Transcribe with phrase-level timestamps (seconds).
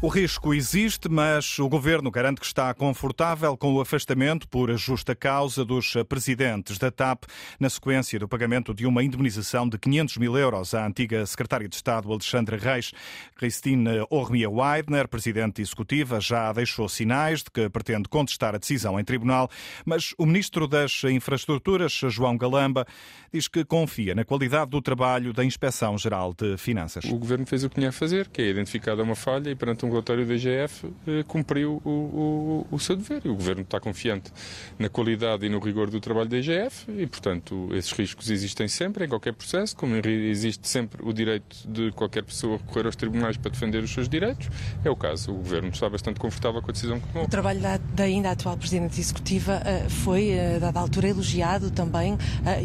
[0.00, 5.12] O risco existe, mas o governo garante que está confortável com o afastamento por justa
[5.12, 7.24] causa dos presidentes da TAP
[7.58, 11.74] na sequência do pagamento de uma indemnização de 500 mil euros à antiga secretária de
[11.74, 12.92] Estado Alexandra Reis.
[13.34, 19.04] Christine Ormia Weidner, presidente executiva, já deixou sinais de que pretende contestar a decisão em
[19.04, 19.50] tribunal,
[19.84, 22.86] mas o ministro das Infraestruturas, João Galamba,
[23.32, 27.04] diz que confia na qualidade do trabalho da Inspeção Geral de Finanças.
[27.04, 29.87] O governo fez o que tinha a fazer, que é identificar uma falha e perante
[29.87, 33.22] um relatório da IGF eh, cumpriu o, o, o, seu dever.
[33.24, 34.32] E o Governo está confiante
[34.78, 39.04] na qualidade e no rigor do trabalho da IGF e, portanto, esses riscos existem sempre
[39.04, 43.50] em qualquer processo, como existe sempre o direito de qualquer pessoa recorrer aos tribunais para
[43.50, 44.48] defender os seus direitos.
[44.84, 45.32] É o caso.
[45.32, 47.24] O Governo está bastante confortável com a decisão que tomou.
[47.24, 52.16] O trabalho da, da ainda atual Presidente Executiva eh, foi, eh, dada altura, elogiado também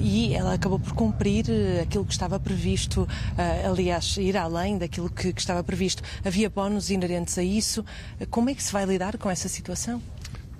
[0.02, 1.46] e ela acabou por cumprir
[1.82, 3.08] aquilo que estava previsto,
[3.66, 6.04] aliás, ir além daquilo que, que estava previsto.
[6.24, 7.86] Havia bónus inerentes inerentes a isso.
[8.30, 10.02] Como é que se vai lidar com essa situação?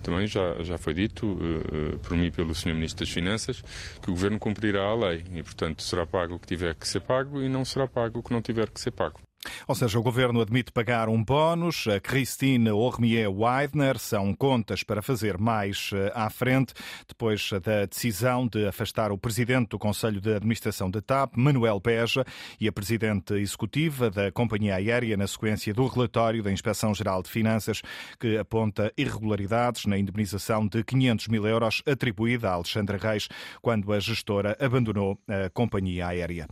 [0.02, 2.74] Também já, já foi dito uh, por mim pelo Sr.
[2.74, 3.64] Ministro das Finanças
[4.02, 7.00] que o Governo cumprirá a lei e, portanto, será pago o que tiver que ser
[7.00, 9.20] pago e não será pago o que não tiver que ser pago.
[9.68, 11.88] Ou seja, o governo admite pagar um bónus.
[11.88, 16.74] A Christine Ormier Weidner são contas para fazer mais eh, à frente,
[17.08, 22.26] depois da decisão de afastar o presidente do Conselho de Administração da TAP, Manuel Beja,
[22.60, 27.30] e a presidente executiva da companhia aérea, na sequência do relatório da Inspeção Geral de
[27.30, 27.82] Finanças,
[28.20, 33.28] que aponta irregularidades na indemnização de 500 mil euros atribuída a Alexandra Reis
[33.62, 36.48] quando a gestora abandonou a companhia aérea.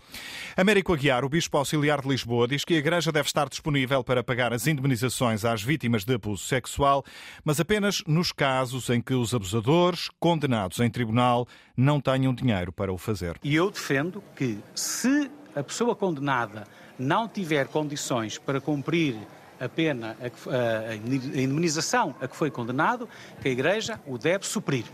[0.56, 4.52] Américo Aguiar, o bispo auxiliar de Lisboa, diz que Igreja deve estar disponível para pagar
[4.52, 7.06] as indemnizações às vítimas de abuso sexual,
[7.44, 12.92] mas apenas nos casos em que os abusadores, condenados em tribunal, não tenham dinheiro para
[12.92, 13.38] o fazer.
[13.44, 19.16] E eu defendo que, se a pessoa condenada não tiver condições para cumprir
[19.60, 20.18] a pena,
[20.90, 23.08] a indemnização a que foi condenado,
[23.42, 24.86] que a Igreja o deve suprir.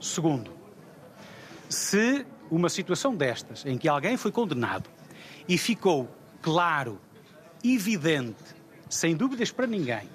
[0.00, 0.52] Segundo,
[1.68, 4.88] se uma situação destas, em que alguém foi condenado
[5.48, 6.08] e ficou
[6.42, 7.00] claro,
[7.62, 8.42] evidente,
[8.88, 10.08] sem dúvidas para ninguém,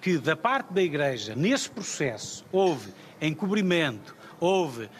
[0.00, 4.90] que da parte da Igreja, nesse processo, houve encobrimento, houve uh,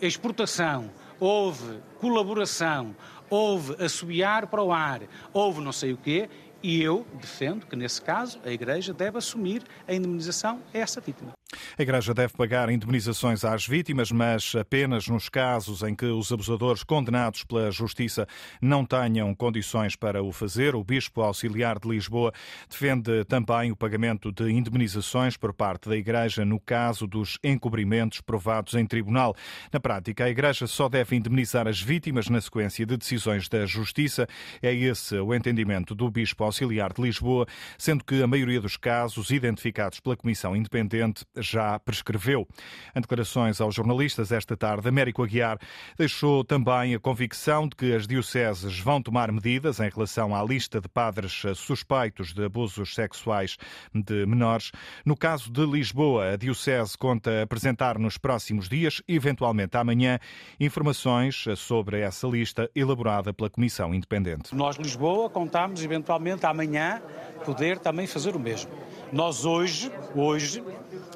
[0.00, 2.94] exportação, houve colaboração,
[3.30, 5.02] houve assobiar para o ar,
[5.32, 6.28] houve não sei o quê,
[6.62, 11.32] e eu defendo que, nesse caso, a Igreja deve assumir a indemnização a essa vítima.
[11.78, 16.82] A Igreja deve pagar indemnizações às vítimas, mas apenas nos casos em que os abusadores
[16.82, 18.26] condenados pela Justiça
[18.60, 20.74] não tenham condições para o fazer.
[20.74, 22.32] O Bispo Auxiliar de Lisboa
[22.68, 28.74] defende também o pagamento de indemnizações por parte da Igreja no caso dos encobrimentos provados
[28.74, 29.34] em tribunal.
[29.70, 34.26] Na prática, a Igreja só deve indemnizar as vítimas na sequência de decisões da Justiça.
[34.62, 37.46] É esse o entendimento do Bispo Auxiliar de Lisboa,
[37.78, 42.46] sendo que a maioria dos casos identificados pela Comissão Independente já prescreveu.
[42.94, 45.58] Em declarações aos jornalistas esta tarde, Américo Aguiar
[45.96, 50.78] deixou também a convicção de que as dioceses vão tomar medidas em relação à lista
[50.78, 53.56] de padres suspeitos de abusos sexuais
[53.94, 54.72] de menores.
[55.06, 60.18] No caso de Lisboa, a diocese conta apresentar nos próximos dias, eventualmente amanhã,
[60.60, 64.54] informações sobre essa lista elaborada pela Comissão Independente.
[64.54, 67.02] Nós, Lisboa, contamos eventualmente amanhã
[67.44, 68.70] poder também fazer o mesmo.
[69.12, 70.64] Nós hoje, hoje,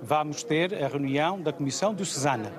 [0.03, 2.53] vamos ter a reunião da Comissão Diocesana.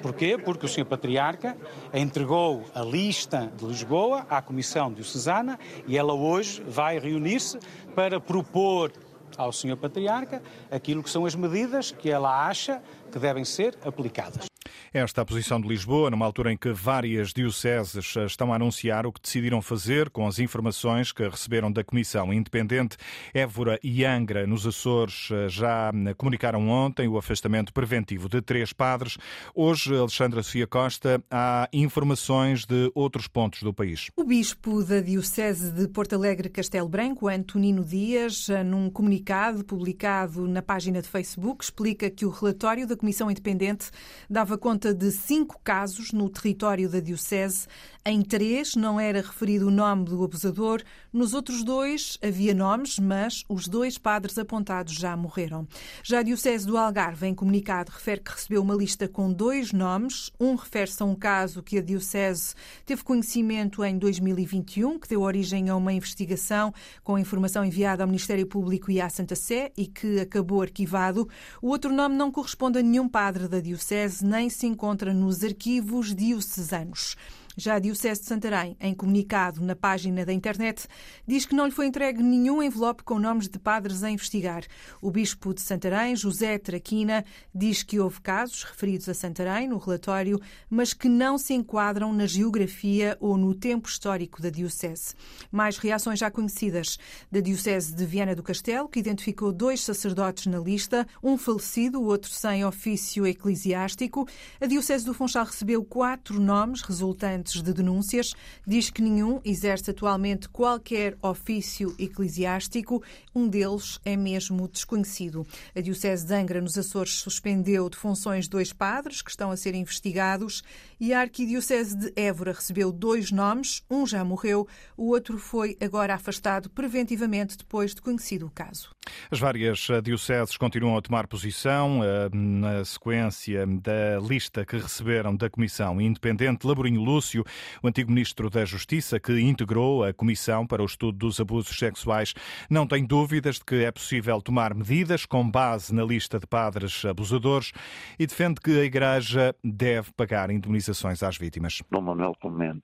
[0.00, 0.36] Porquê?
[0.36, 0.84] Porque o Sr.
[0.84, 1.56] Patriarca
[1.94, 7.58] entregou a lista de Lisboa à Comissão Diocesana e ela hoje vai reunir-se
[7.94, 8.92] para propor
[9.36, 9.76] ao Sr.
[9.76, 14.51] Patriarca aquilo que são as medidas que ela acha que devem ser aplicadas.
[14.94, 19.12] Esta a posição de Lisboa, numa altura em que várias dioceses estão a anunciar o
[19.12, 22.98] que decidiram fazer com as informações que receberam da Comissão Independente.
[23.32, 29.16] Évora e Angra, nos Açores, já comunicaram ontem o afastamento preventivo de três padres.
[29.54, 34.10] Hoje, Alexandra Sofia Costa, há informações de outros pontos do país.
[34.14, 40.60] O bispo da Diocese de Porto Alegre Castelo Branco, Antonino Dias, num comunicado publicado na
[40.60, 43.90] página de Facebook, explica que o relatório da Comissão Independente
[44.28, 47.68] dava conta de cinco casos no território da Diocese.
[48.04, 50.82] Em três não era referido o nome do abusador,
[51.12, 55.68] nos outros dois havia nomes, mas os dois padres apontados já morreram.
[56.02, 60.32] Já a Diocese do Algarve, em comunicado, refere que recebeu uma lista com dois nomes.
[60.40, 65.68] Um refere-se a um caso que a Diocese teve conhecimento em 2021, que deu origem
[65.68, 70.18] a uma investigação com informação enviada ao Ministério Público e à Santa Sé e que
[70.18, 71.28] acabou arquivado.
[71.62, 76.12] O outro nome não corresponde a nenhum padre da Diocese, nem se encontra nos arquivos
[76.12, 77.16] diocesanos.
[77.56, 80.88] Já a Diocese de Santarém, em comunicado na página da internet,
[81.26, 84.64] diz que não lhe foi entregue nenhum envelope com nomes de padres a investigar.
[85.02, 87.22] O bispo de Santarém, José Traquina,
[87.54, 90.40] diz que houve casos referidos a Santarém no relatório,
[90.70, 95.14] mas que não se enquadram na geografia ou no tempo histórico da Diocese.
[95.50, 96.98] Mais reações já conhecidas
[97.30, 102.04] da Diocese de Viana do Castelo, que identificou dois sacerdotes na lista, um falecido, o
[102.06, 104.26] outro sem ofício eclesiástico.
[104.58, 108.34] A Diocese do Funchal recebeu quatro nomes resultantes de denúncias.
[108.66, 113.02] Diz que nenhum exerce atualmente qualquer ofício eclesiástico.
[113.34, 115.46] Um deles é mesmo desconhecido.
[115.74, 119.74] A Diocese de Angra, nos Açores, suspendeu de funções dois padres que estão a ser
[119.74, 120.62] investigados
[121.00, 123.82] e a Arquidiocese de Évora recebeu dois nomes.
[123.90, 128.90] Um já morreu, o outro foi agora afastado preventivamente depois de conhecido o caso.
[129.30, 135.48] As várias dioceses continuam a tomar posição eh, na sequência da lista que receberam da
[135.48, 136.66] Comissão Independente.
[136.66, 141.40] Laborinho Lúcio, o antigo Ministro da Justiça, que integrou a Comissão para o Estudo dos
[141.40, 142.34] Abusos Sexuais,
[142.70, 147.04] não tem dúvidas de que é possível tomar medidas com base na lista de padres
[147.04, 147.72] abusadores
[148.18, 151.82] e defende que a Igreja deve pagar indemnizações às vítimas.
[151.90, 152.82] Dom Manuel Clemente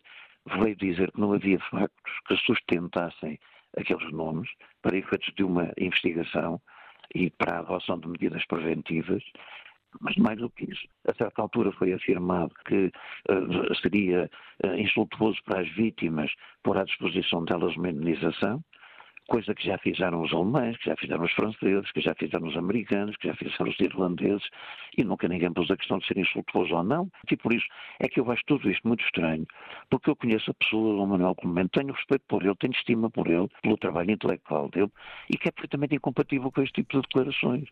[0.61, 3.39] veio dizer que não havia factos que sustentassem
[3.77, 4.49] aqueles nomes
[4.83, 6.61] para efeitos de uma investigação
[7.15, 9.23] e para a adoção de medidas preventivas.
[10.01, 12.93] Mas mais do que isso, a certa altura foi afirmado que
[13.31, 14.31] uh, seria
[14.65, 16.31] uh, insultuoso para as vítimas
[16.63, 18.63] pôr à disposição delas uma indenização
[19.29, 22.57] coisa que já fizeram os alemães, que já fizeram os franceses, que já fizeram os
[22.57, 24.49] americanos, que já fizeram os irlandeses,
[24.97, 27.09] e nunca ninguém pôs a questão de ser insultuoso ou não.
[27.31, 27.67] E por isso
[28.01, 29.47] é que eu acho tudo isto muito estranho,
[29.91, 33.29] porque eu conheço a pessoa, o Manuel Clemente, tenho respeito por ele, tenho estima por
[33.29, 34.91] ele, pelo trabalho intelectual dele,
[35.31, 37.69] e que é perfeitamente incompatível com este tipo de declarações.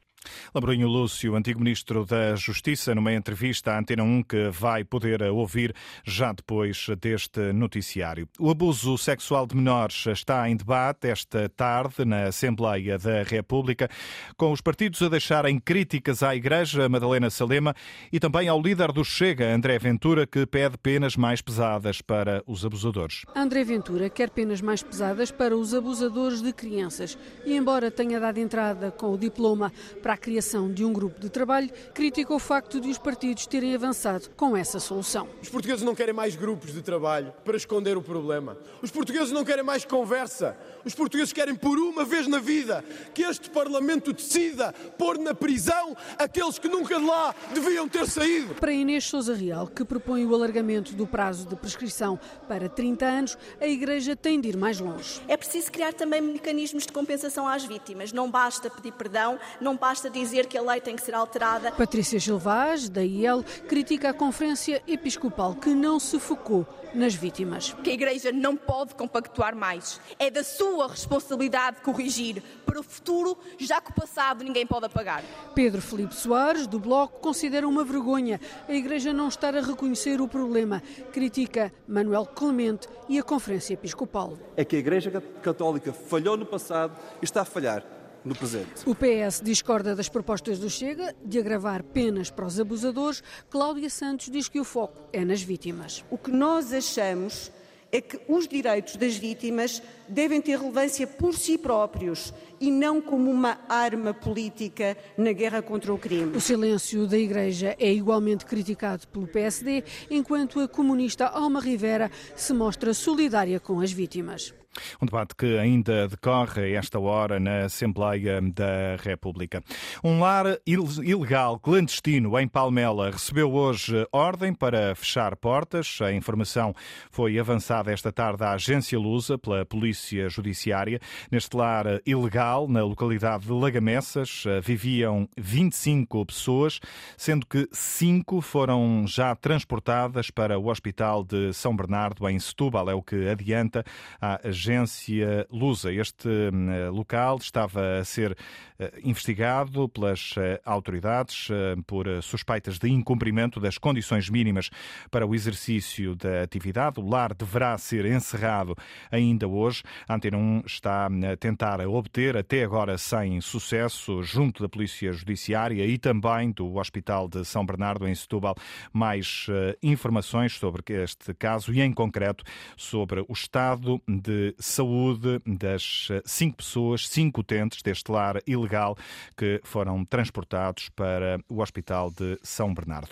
[0.54, 5.74] Labrinho Lúcio, antigo Ministro da Justiça, numa entrevista à Antena 1 que vai poder ouvir
[6.04, 8.28] já depois deste noticiário.
[8.38, 13.88] O abuso sexual de menores está em debate esta tarde na Assembleia da República,
[14.36, 17.74] com os partidos a deixarem críticas à Igreja, Madalena Salema,
[18.12, 22.64] e também ao líder do Chega, André Ventura, que pede penas mais pesadas para os
[22.64, 23.22] abusadores.
[23.34, 28.38] André Ventura quer penas mais pesadas para os abusadores de crianças e, embora tenha dado
[28.38, 29.72] entrada com o diploma
[30.06, 33.74] para a criação de um grupo de trabalho, critica o facto de os partidos terem
[33.74, 35.28] avançado com essa solução.
[35.42, 38.56] Os portugueses não querem mais grupos de trabalho para esconder o problema.
[38.80, 40.56] Os portugueses não querem mais conversa.
[40.84, 45.96] Os portugueses querem, por uma vez na vida, que este Parlamento decida pôr na prisão
[46.16, 48.54] aqueles que nunca de lá deviam ter saído.
[48.54, 52.16] Para Inês Souza Real, que propõe o alargamento do prazo de prescrição
[52.46, 55.20] para 30 anos, a Igreja tem de ir mais longe.
[55.26, 58.12] É preciso criar também mecanismos de compensação às vítimas.
[58.12, 61.72] Não basta pedir perdão, não basta dizer que a lei tem que ser alterada.
[61.72, 67.74] Patrícia Silvaz, da IEL, critica a Conferência Episcopal que não se focou nas vítimas.
[67.82, 70.00] Que a Igreja não pode compactuar mais.
[70.18, 75.22] É da sua responsabilidade corrigir para o futuro, já que o passado ninguém pode apagar.
[75.54, 80.28] Pedro Felipe Soares, do Bloco, considera uma vergonha a Igreja não estar a reconhecer o
[80.28, 80.82] problema.
[81.12, 84.34] Critica Manuel Clemente e a Conferência Episcopal.
[84.56, 85.10] É que a Igreja
[85.42, 87.95] Católica falhou no passado e está a falhar
[88.26, 88.82] no presente.
[88.84, 93.22] O PS discorda das propostas do Chega de agravar penas para os abusadores.
[93.48, 96.04] Cláudia Santos diz que o foco é nas vítimas.
[96.10, 97.52] O que nós achamos
[97.92, 103.30] é que os direitos das vítimas devem ter relevância por si próprios e não como
[103.30, 106.36] uma arma política na guerra contra o crime.
[106.36, 112.52] O silêncio da Igreja é igualmente criticado pelo PSD, enquanto a comunista Alma Rivera se
[112.52, 114.54] mostra solidária com as vítimas.
[115.00, 119.62] Um debate que ainda decorre a esta hora na Assembleia da República.
[120.02, 125.98] Um lar ilegal clandestino em Palmela recebeu hoje ordem para fechar portas.
[126.02, 126.74] A informação
[127.10, 129.95] foi avançada esta tarde à agência Lusa pela Polícia
[130.28, 131.00] Judiciária.
[131.30, 136.80] Neste lar ilegal, na localidade de Lagamessas, viviam 25 pessoas,
[137.16, 142.90] sendo que cinco foram já transportadas para o Hospital de São Bernardo, em Setúbal.
[142.90, 143.84] É o que adianta
[144.20, 145.92] a agência Lusa.
[145.92, 148.36] Este hum, local estava a ser
[148.78, 154.70] eh, investigado pelas eh, autoridades eh, por suspeitas de incumprimento das condições mínimas
[155.10, 157.00] para o exercício da atividade.
[157.00, 158.76] O lar deverá ser encerrado
[159.10, 159.82] ainda hoje.
[160.08, 165.84] A Antena 1 está a tentar obter, até agora sem sucesso, junto da Polícia Judiciária
[165.84, 168.54] e também do Hospital de São Bernardo, em Setúbal,
[168.92, 169.46] mais
[169.82, 172.44] informações sobre este caso e, em concreto,
[172.76, 178.96] sobre o estado de saúde das cinco pessoas, cinco utentes deste lar ilegal
[179.36, 183.10] que foram transportados para o Hospital de São Bernardo.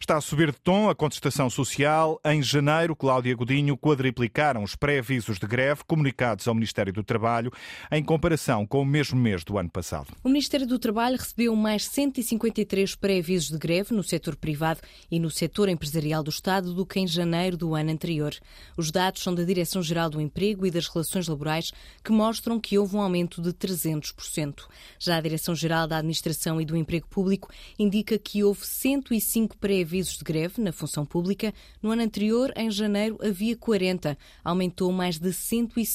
[0.00, 2.20] Está a subir de tom a contestação social.
[2.24, 7.50] Em janeiro, Cláudia Godinho quadriplicaram os pré-avisos de greve comunicados ao Ministério do Trabalho
[7.90, 10.08] em comparação com o mesmo mês do ano passado.
[10.22, 15.30] O Ministério do Trabalho recebeu mais 153 pré-avisos de greve no setor privado e no
[15.30, 18.34] setor empresarial do Estado do que em janeiro do ano anterior.
[18.76, 21.72] Os dados são da Direção-Geral do Emprego e das Relações Laborais
[22.04, 24.64] que mostram que houve um aumento de 300%.
[24.98, 27.48] Já a Direção-Geral da Administração e do Emprego Público
[27.78, 31.52] indica que houve 105 pré-avisos de greve na função pública.
[31.82, 35.32] No ano anterior, em janeiro, havia 40, aumentou mais de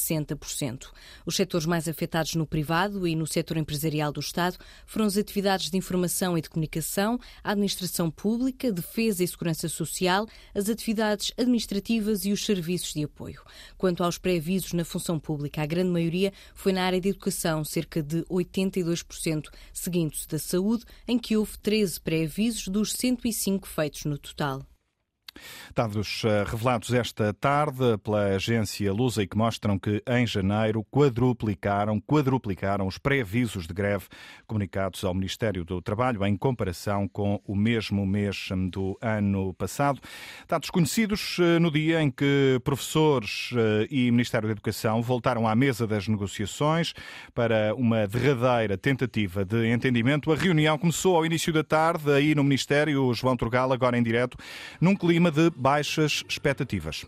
[0.02, 0.88] 160%.
[1.26, 5.70] Os setores mais afetados no privado e no setor empresarial do Estado foram as atividades
[5.70, 12.26] de informação e de comunicação, a administração pública, defesa e segurança social, as atividades administrativas
[12.26, 13.42] e os serviços de apoio.
[13.78, 18.02] Quanto aos pré-avisos na função pública, a grande maioria foi na área de educação, cerca
[18.02, 24.71] de 82%, seguindo-se da saúde, em que houve 13 pré-avisos dos 105 feitos no total.
[25.74, 32.00] Dados eh, revelados esta tarde pela agência Lusa e que mostram que em janeiro quadruplicaram,
[32.02, 34.06] quadruplicaram os pré-avisos de greve
[34.46, 40.02] comunicados ao Ministério do Trabalho em comparação com o mesmo mês do ano passado.
[40.48, 45.56] Dados conhecidos eh, no dia em que professores eh, e Ministério da Educação voltaram à
[45.56, 46.94] mesa das negociações
[47.34, 50.32] para uma derradeira tentativa de entendimento.
[50.32, 54.38] A reunião começou ao início da tarde aí no Ministério, João Turgal, agora em direto,
[54.80, 57.06] num clima clima de baixas expectativas.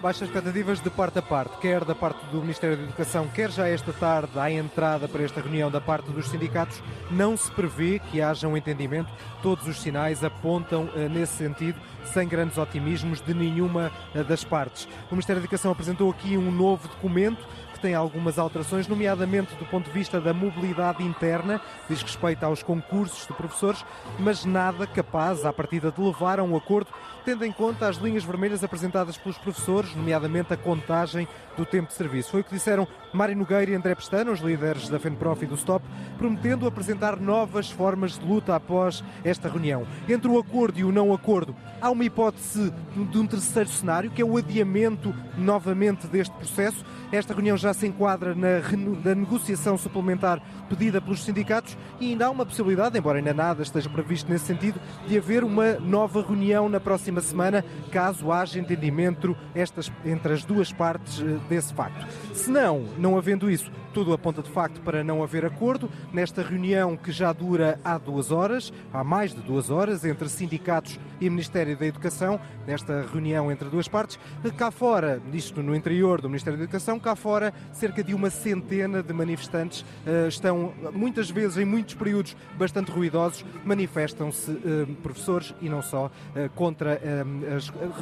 [0.00, 3.66] Baixas expectativas de parte a parte, quer da parte do Ministério da Educação, quer já
[3.66, 8.20] esta tarde, à entrada para esta reunião da parte dos sindicatos, não se prevê que
[8.20, 9.12] haja um entendimento.
[9.42, 11.80] Todos os sinais apontam uh, nesse sentido,
[12.12, 14.86] sem grandes otimismos de nenhuma uh, das partes.
[15.10, 17.44] O Ministério da Educação apresentou aqui um novo documento
[17.80, 23.26] tem algumas alterações, nomeadamente do ponto de vista da mobilidade interna, diz respeito aos concursos
[23.26, 23.84] de professores,
[24.18, 26.90] mas nada capaz, à partida, de levar a um acordo,
[27.24, 31.94] tendo em conta as linhas vermelhas apresentadas pelos professores, nomeadamente a contagem do tempo de
[31.94, 32.30] serviço.
[32.30, 35.56] Foi o que disseram Mário Nogueira e André Pestana, os líderes da FENPROF e do
[35.56, 35.84] STOP,
[36.16, 39.86] prometendo apresentar novas formas de luta após esta reunião.
[40.08, 44.22] Entre o acordo e o não acordo, há uma hipótese de um terceiro cenário, que
[44.22, 46.84] é o adiamento novamente deste processo.
[47.10, 48.60] Esta reunião já se enquadra na,
[49.04, 53.88] na negociação suplementar pedida pelos sindicatos e ainda há uma possibilidade, embora ainda nada esteja
[53.88, 59.90] previsto nesse sentido, de haver uma nova reunião na próxima semana, caso haja entendimento estas,
[60.04, 62.06] entre as duas partes eh, desse facto.
[62.34, 65.90] Se não, não havendo isso, tudo aponta de facto para não haver acordo.
[66.12, 70.98] Nesta reunião que já dura há duas horas, há mais de duas horas, entre sindicatos
[71.20, 74.18] e Ministério da Educação, nesta reunião entre duas partes,
[74.56, 79.02] cá fora, isto no interior do Ministério da Educação, cá fora, cerca de uma centena
[79.02, 85.68] de manifestantes uh, estão, muitas vezes, em muitos períodos bastante ruidosos, manifestam-se uh, professores e
[85.68, 87.00] não só, uh, contra,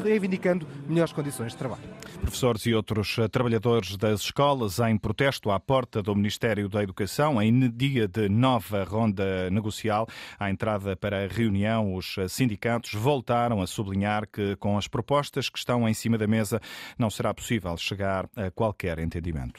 [0.03, 1.83] reivindicando melhores condições de trabalho.
[2.21, 7.69] Professores e outros trabalhadores das escolas em protesto à porta do Ministério da Educação, em
[7.69, 10.09] dia de nova ronda negocial,
[10.41, 15.59] à entrada para a reunião, os sindicatos voltaram a sublinhar que, com as propostas que
[15.59, 16.63] estão em cima da mesa,
[16.99, 19.53] não será possível chegar a qualquer entendimento.